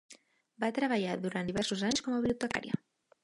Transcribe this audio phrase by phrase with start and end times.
[0.63, 2.81] Va treballar durant diversos anys com a bibliotecària.